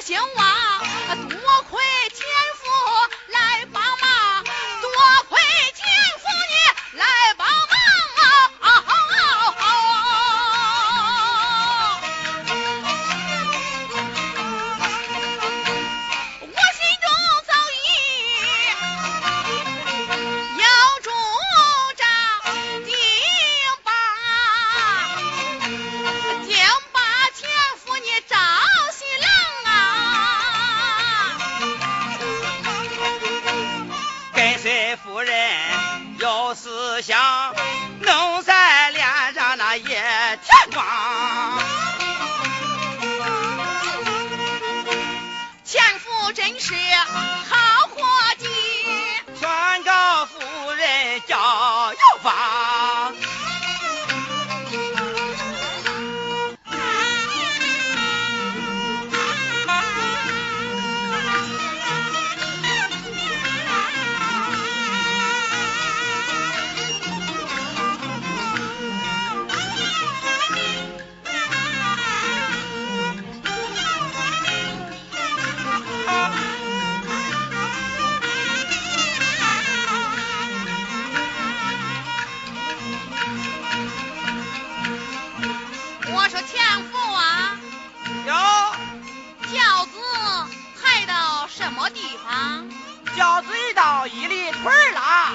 [0.00, 0.47] 行，我。
[93.18, 95.32] 轿子到一里屯了。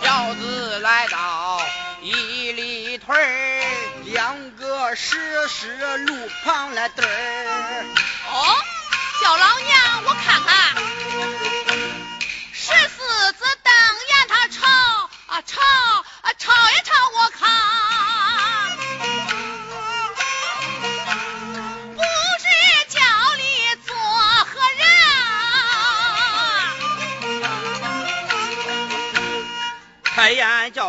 [0.00, 1.60] 轿子来到
[2.00, 3.20] 一里屯，
[4.06, 7.04] 两个石狮路旁的对。
[7.04, 8.56] 哦，
[9.20, 10.89] 叫老娘我看看。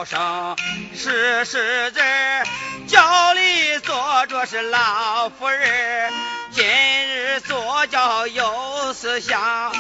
[0.06, 0.56] 生
[0.96, 2.00] 是狮子，
[2.88, 6.14] 轿里坐着是老夫人。
[6.52, 9.74] 今日坐轿又是想，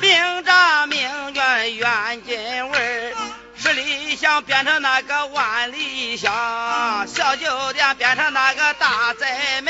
[0.00, 3.14] 名扎名远远近闻。
[3.56, 9.67] 十里香变成那个万里香，小酒店变成那个大宅门。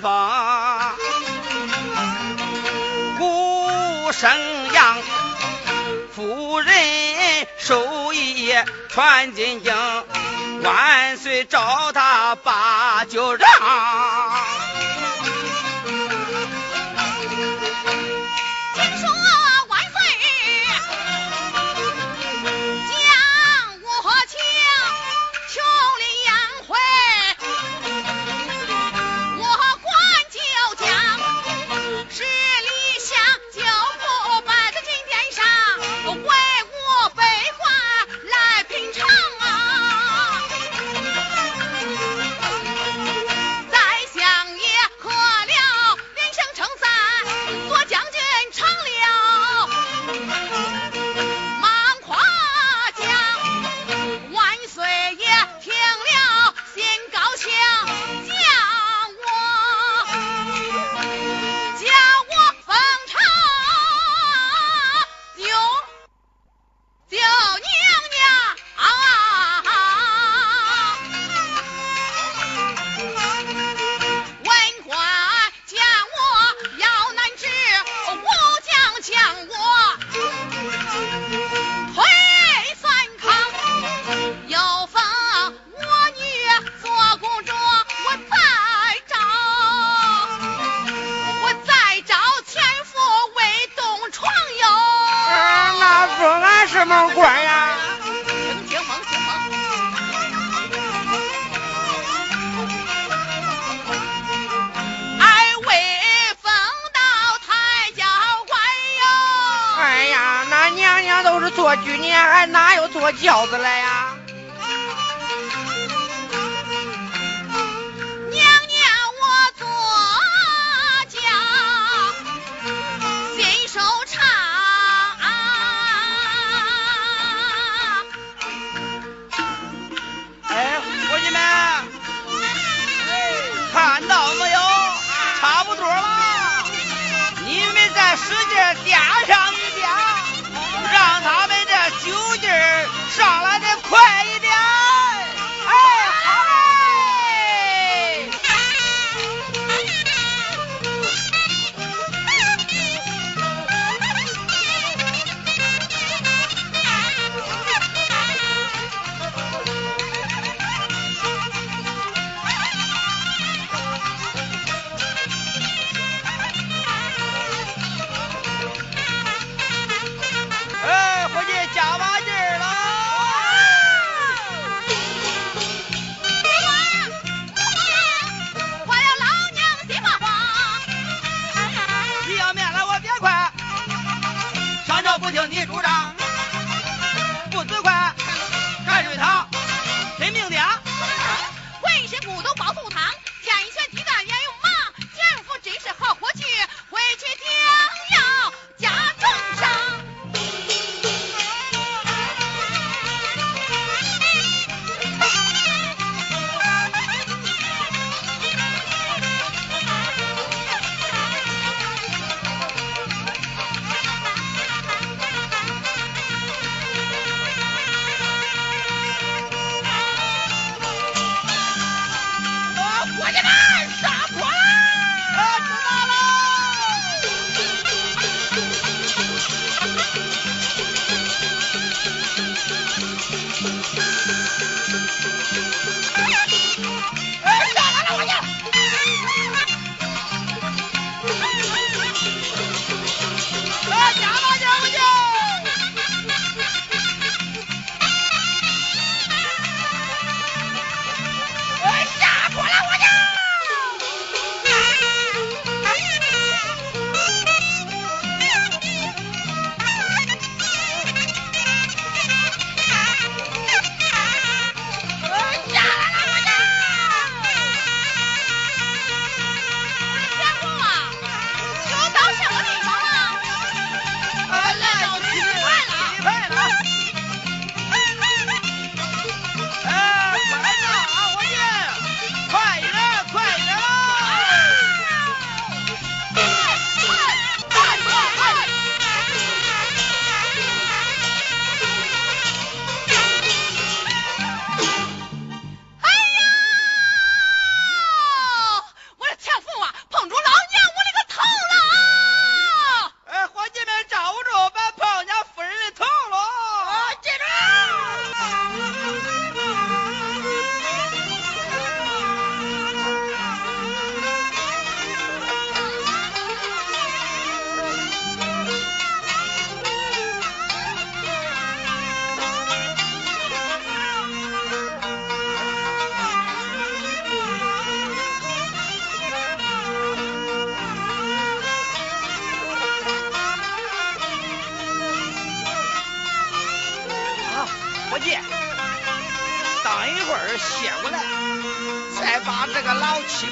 [0.00, 0.92] 风
[3.18, 4.30] 鼓声
[4.72, 4.98] 扬，
[6.14, 6.74] 夫人
[7.58, 8.54] 手艺
[8.88, 9.74] 传进京，
[10.62, 13.48] 万岁召他把酒让。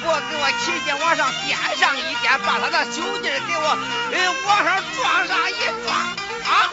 [0.02, 3.78] 个老七伯给我起劲往上垫上一颠，把他的酒劲给我
[4.12, 6.70] 呃往上撞上一撞啊！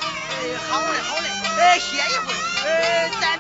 [0.70, 3.39] 好嘞好嘞，呃歇一会儿，呃咱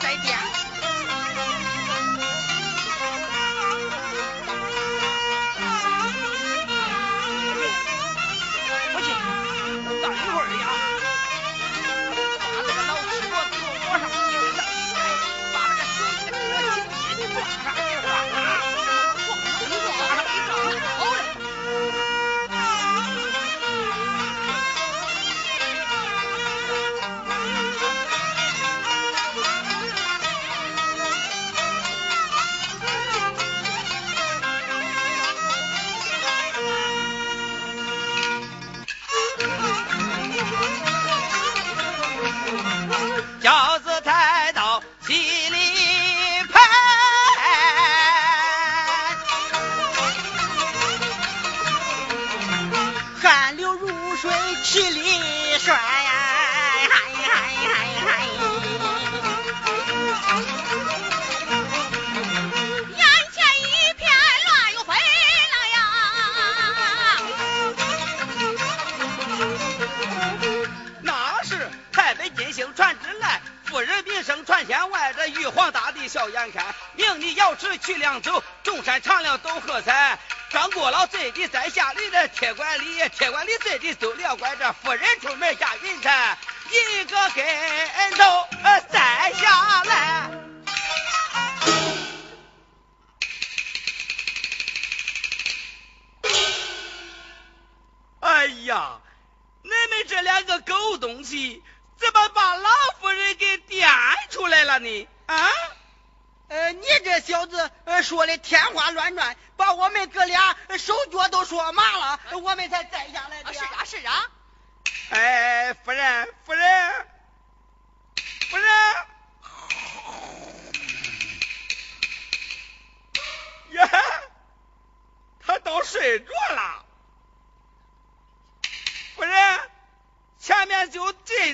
[81.69, 84.55] 醉的在下里的铁拐李，铁拐李醉的走了拐。
[84.55, 86.37] 这夫人出门嫁人才，
[86.71, 88.38] 一个跟头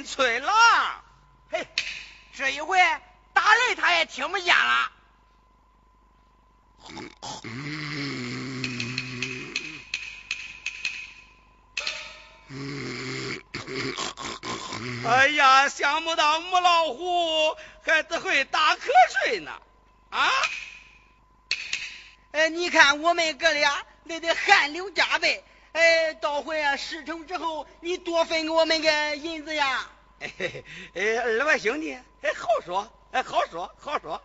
[0.06, 1.04] 就进村了。
[1.50, 1.68] 嘿，
[2.38, 2.80] 这一回。
[3.34, 4.92] 打雷他也听不见了。
[15.06, 18.80] 哎呀，想不到母老虎还只会打瞌
[19.26, 19.52] 睡呢！
[20.12, 20.32] 啊？
[22.32, 25.44] 哎，你看我们哥俩累得汗流浃背。
[25.74, 29.90] 哎，到回啊事成之后，你多分给我们个银子呀。
[30.94, 32.92] 哎，二位兄弟，哎，好说。
[33.12, 34.22] 哎，好说好说，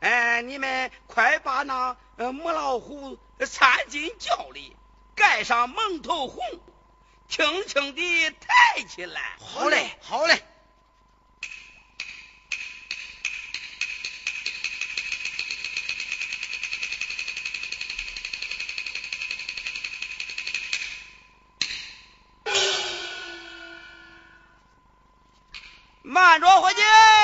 [0.00, 1.96] 哎，你们快把那
[2.32, 4.76] 母老虎掺进轿里，
[5.14, 6.42] 盖上蒙头红，
[7.28, 9.36] 轻轻地抬起来。
[9.38, 10.42] 好嘞，好嘞。
[26.16, 27.15] 慢着，伙计。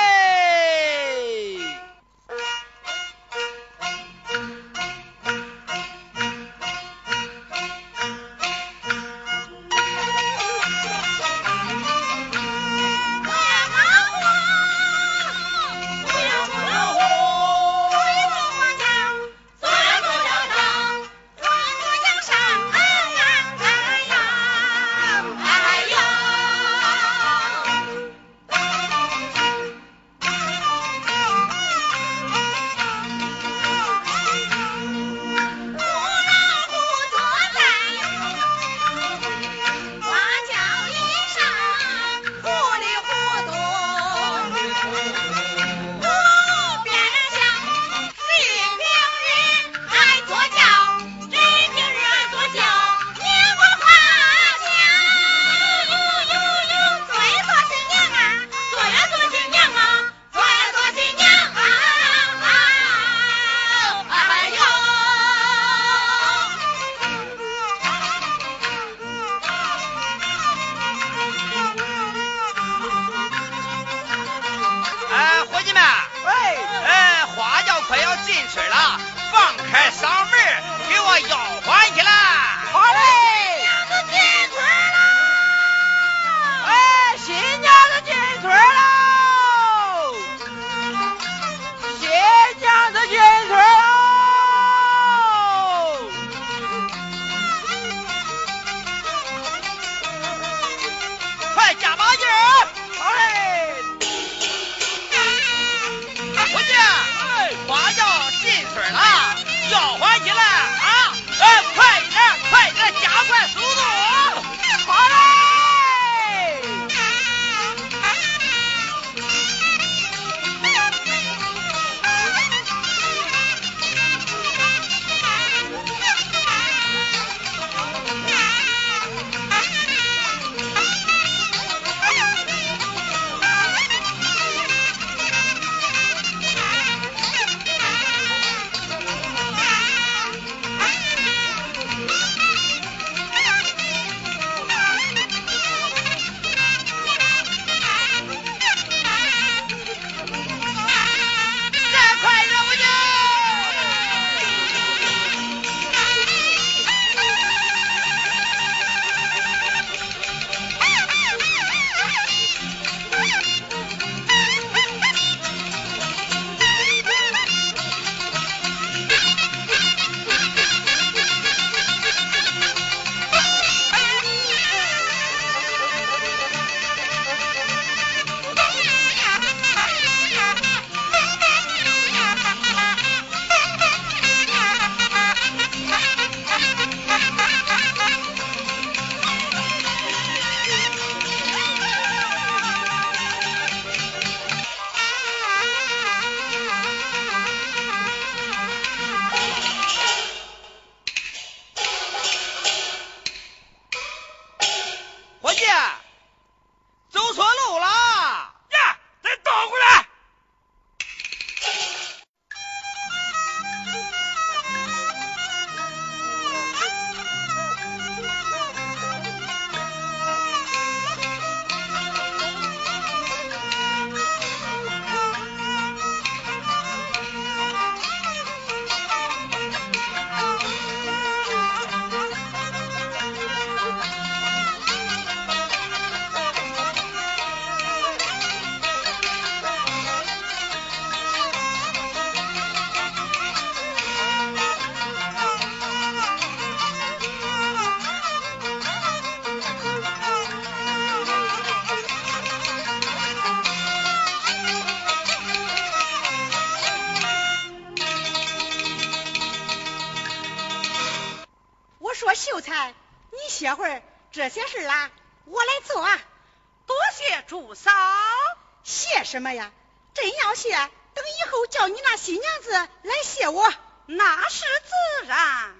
[272.03, 273.73] 那新娘子来谢我
[274.05, 275.75] 那是自然。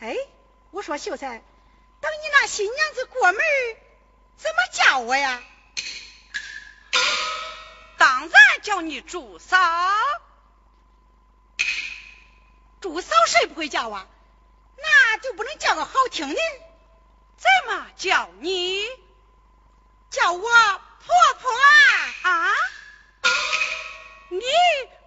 [0.00, 0.16] 哎
[0.70, 1.38] 我说秀才
[2.00, 3.42] 等你那新娘子过门
[4.36, 5.42] 怎么叫我呀？
[7.98, 9.58] 当然叫你朱嫂。
[12.80, 14.06] 朱嫂谁不会叫啊？
[14.82, 16.40] 那就不能叫个好听的
[17.36, 18.86] 怎么叫你
[20.08, 22.30] 叫我婆婆啊？
[22.30, 22.54] 啊？
[24.30, 24.40] 你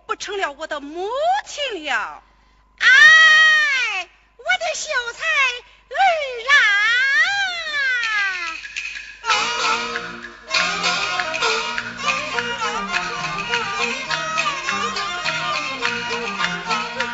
[0.05, 1.09] 不成了我的母
[1.45, 2.21] 亲了
[2.79, 5.23] 哎我的秀才
[5.95, 5.97] 儿
[6.51, 6.59] 啊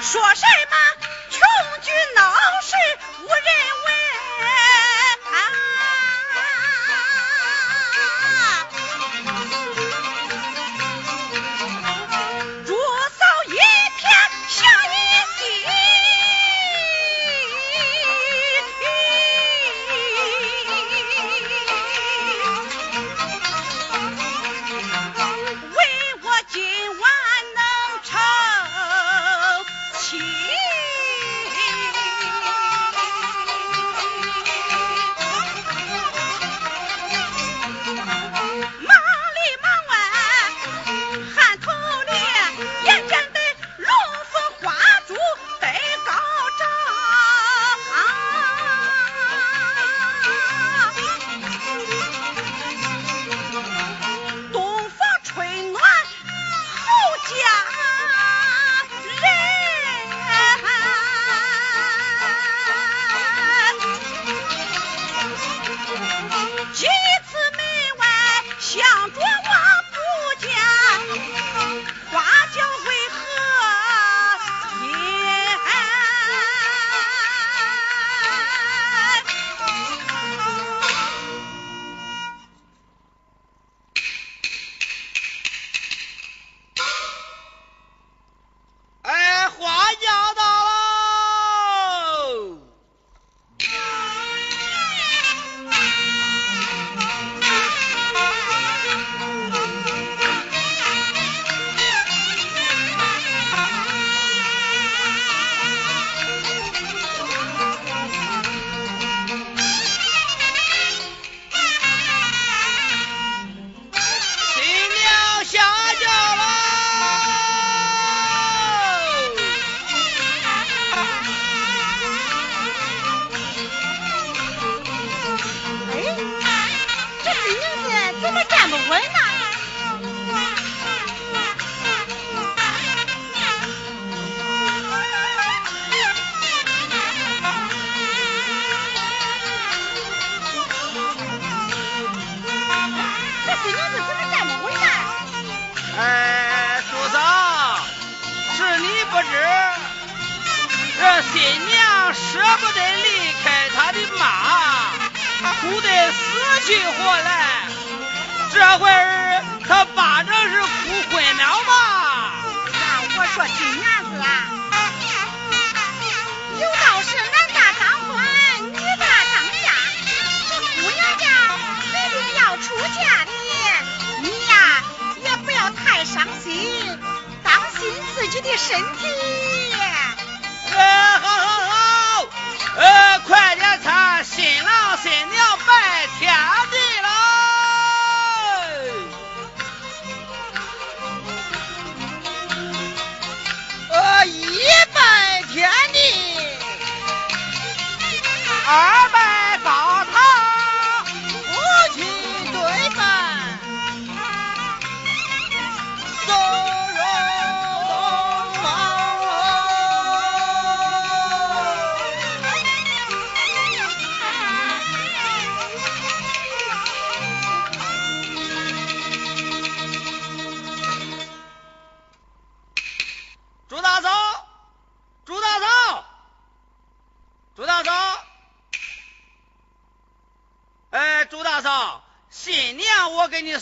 [0.02, 0.76] 说什么
[1.30, 1.40] 穷
[1.84, 2.76] 居闹市
[3.22, 3.79] 无人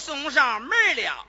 [0.07, 1.26] 送上门了。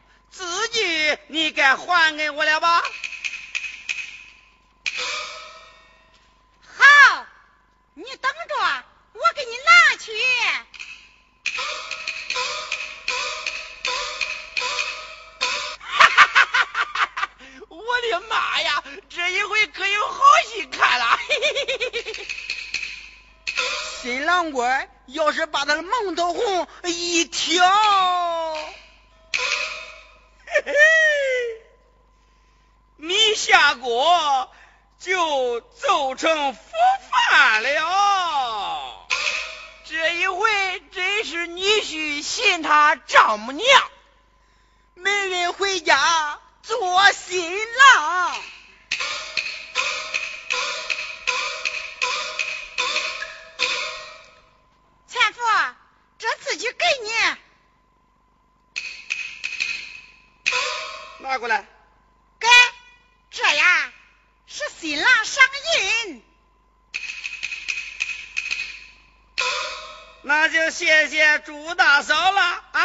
[71.45, 72.41] 朱大嫂了
[72.73, 72.83] 啊！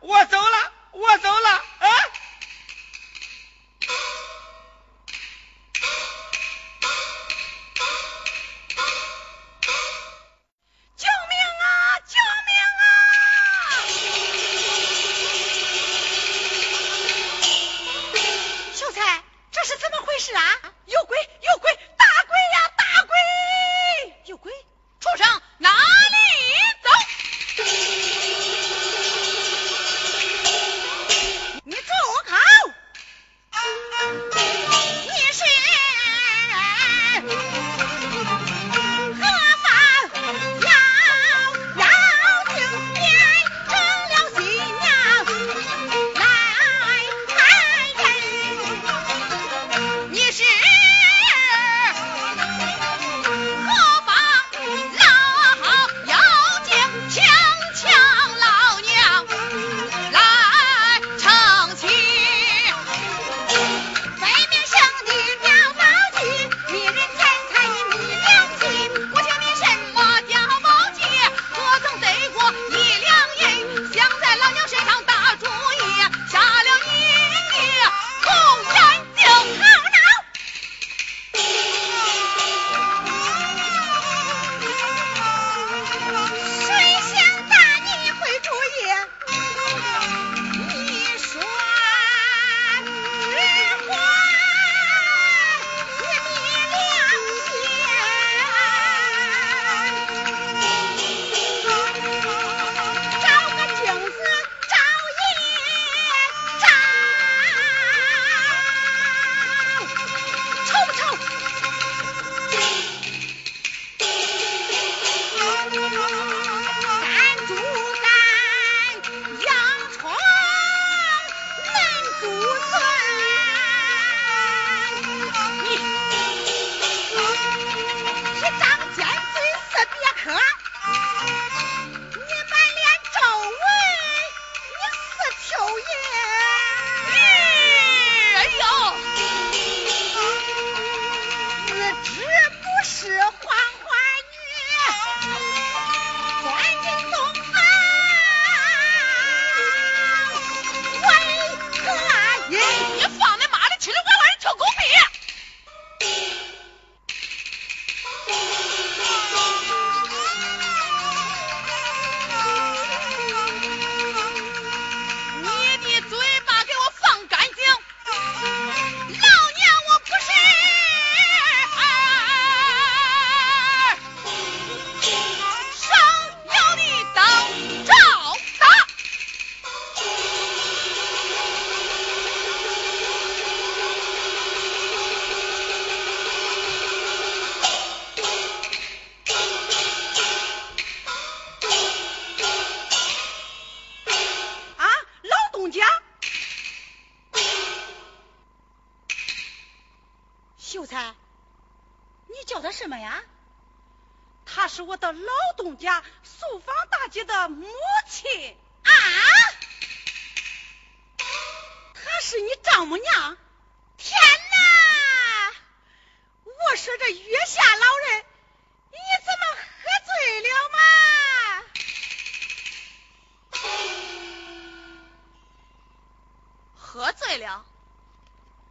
[0.00, 1.62] 我走了，我走了。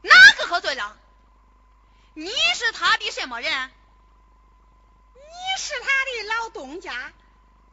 [0.08, 0.98] 哪个喝醉了？
[2.14, 3.72] 你是他的什么人？
[5.14, 5.22] 你
[5.60, 7.14] 是他的老东家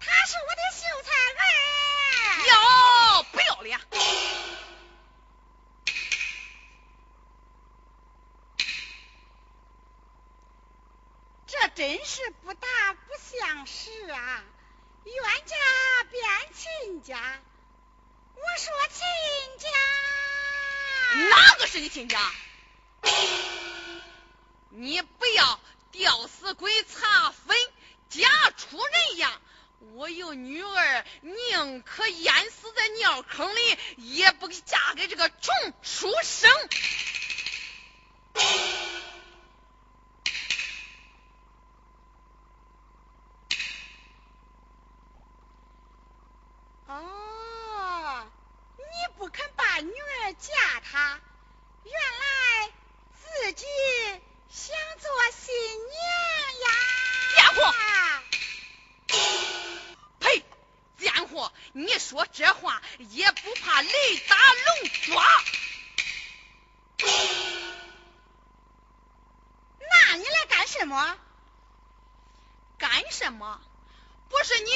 [0.00, 1.42] 他是我的秀才儿。
[2.46, 3.80] 哟不要脸。
[11.46, 14.44] 这真是不打不相识啊
[15.04, 15.56] 冤家
[16.10, 16.22] 变
[16.52, 17.40] 亲家。
[18.34, 19.06] 我说亲
[19.58, 19.68] 家。
[21.14, 22.18] 哪个是你亲家？
[24.70, 25.60] 你不要
[25.92, 27.56] 吊死鬼查坟，
[28.10, 29.40] 假出人样！
[29.94, 36.50] 我有女儿，宁可淹死在尿坑里，也不嫁给这个穷书生。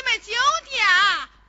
[0.09, 0.33] 们酒
[0.71, 0.87] 店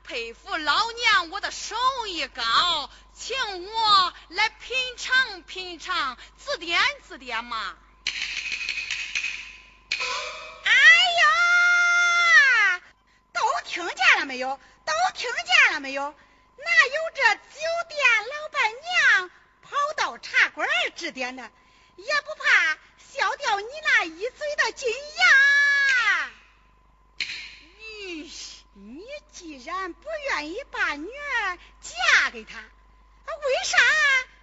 [0.03, 7.77] 佩服老娘我的手艺高，请我来品尝品尝，指点指点嘛。
[10.65, 10.71] 哎
[11.21, 12.81] 呀，
[13.31, 14.59] 都听见了没有？
[14.85, 16.03] 都听见了没有？
[16.03, 17.97] 哪有这酒店
[18.27, 19.31] 老板娘
[19.61, 21.49] 跑到茶馆指点的？
[21.95, 26.29] 也不怕笑掉你那一嘴的金牙？
[27.19, 28.31] 咦，
[28.73, 29.03] 你
[29.39, 32.65] 既然不愿意把女儿嫁给他，为
[33.63, 33.77] 啥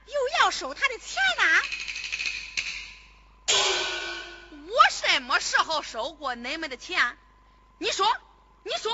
[0.07, 1.45] 又要收他的钱呢？
[4.69, 7.19] 我什么时候收过你们的钱？
[7.77, 8.11] 你说，
[8.63, 8.91] 你说，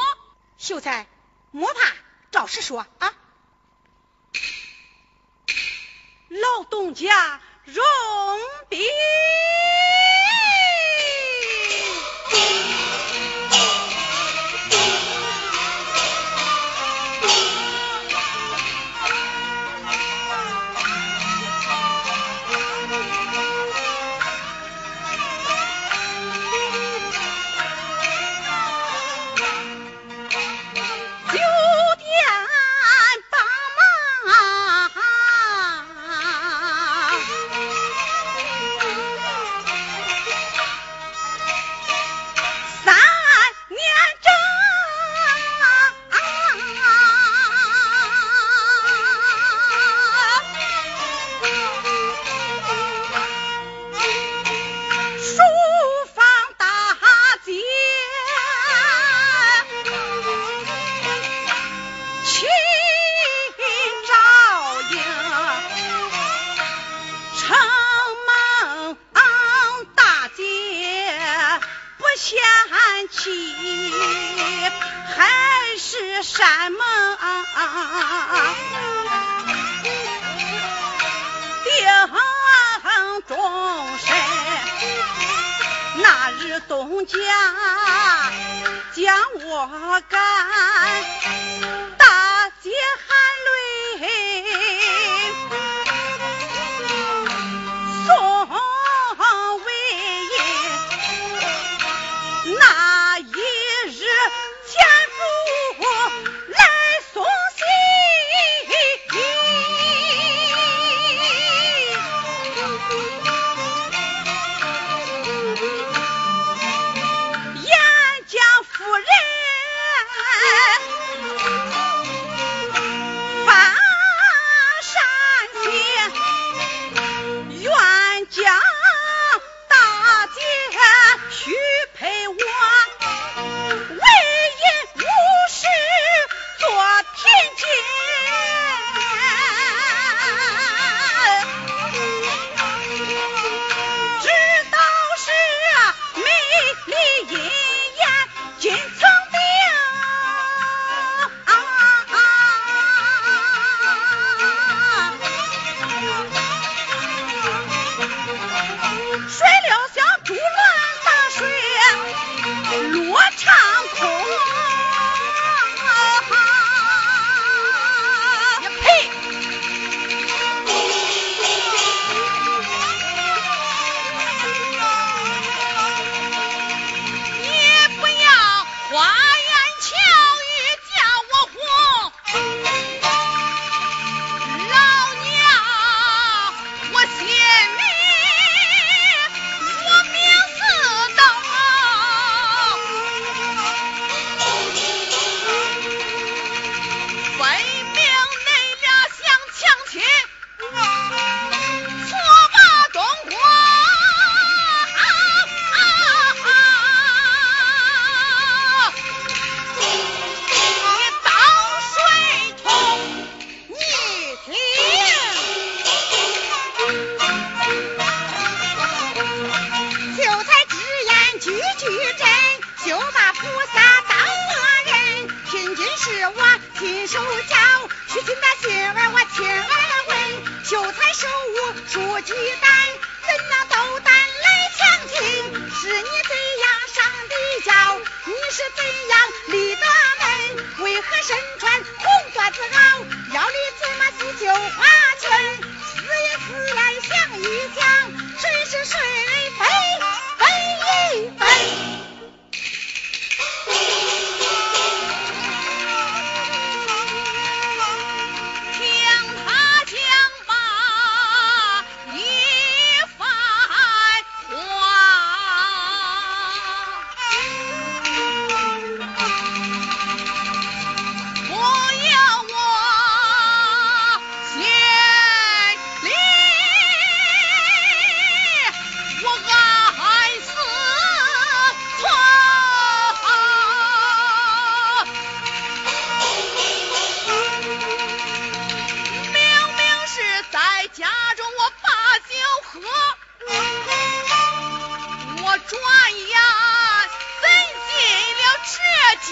[0.59, 1.07] 秀才，
[1.53, 1.93] 莫怕，
[2.33, 3.15] 照实说啊。
[6.31, 7.81] 老东家容
[8.69, 8.81] 禀。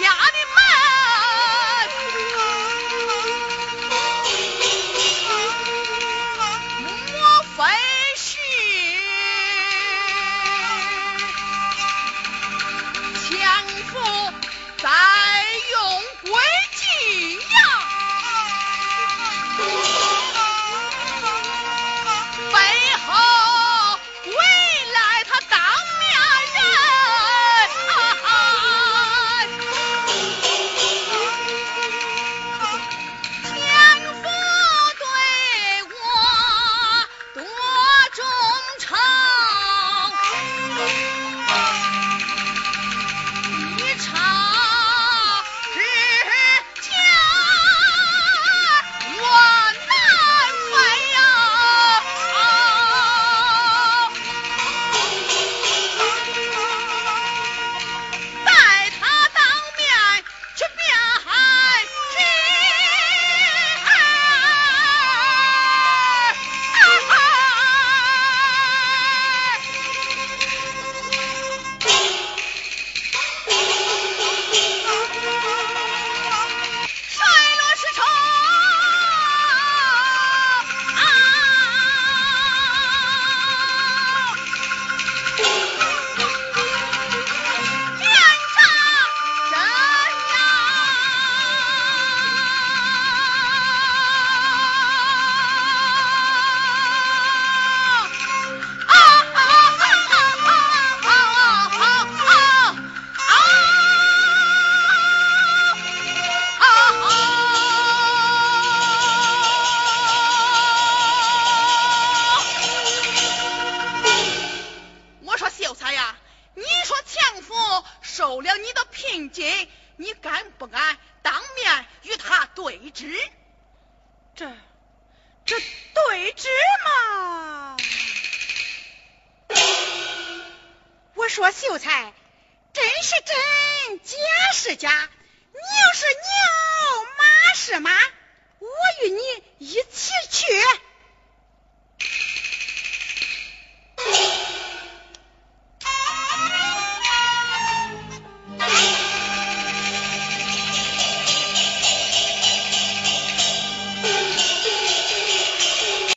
[0.01, 0.11] يا
[0.57, 0.70] 门